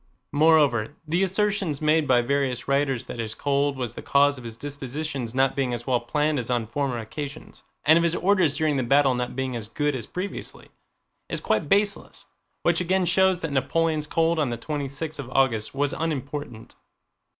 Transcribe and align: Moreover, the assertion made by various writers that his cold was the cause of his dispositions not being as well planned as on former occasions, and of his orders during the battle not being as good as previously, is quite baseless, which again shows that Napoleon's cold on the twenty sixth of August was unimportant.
Moreover, 0.31 0.95
the 1.07 1.21
assertion 1.21 1.75
made 1.79 2.07
by 2.07 2.23
various 2.23 2.67
writers 2.67 3.05
that 3.05 3.19
his 3.19 3.35
cold 3.35 3.77
was 3.77 3.93
the 3.93 4.01
cause 4.01 4.39
of 4.39 4.43
his 4.43 4.57
dispositions 4.57 5.35
not 5.35 5.55
being 5.55 5.75
as 5.75 5.85
well 5.85 5.99
planned 5.99 6.39
as 6.39 6.49
on 6.49 6.65
former 6.65 6.97
occasions, 6.97 7.61
and 7.85 7.99
of 7.99 8.03
his 8.03 8.15
orders 8.15 8.57
during 8.57 8.77
the 8.77 8.81
battle 8.81 9.13
not 9.13 9.35
being 9.35 9.55
as 9.55 9.67
good 9.67 9.95
as 9.95 10.07
previously, 10.07 10.69
is 11.29 11.39
quite 11.39 11.69
baseless, 11.69 12.25
which 12.63 12.81
again 12.81 13.05
shows 13.05 13.41
that 13.41 13.51
Napoleon's 13.53 14.07
cold 14.07 14.39
on 14.39 14.49
the 14.49 14.57
twenty 14.57 14.87
sixth 14.87 15.19
of 15.19 15.29
August 15.29 15.75
was 15.75 15.93
unimportant. 15.93 16.73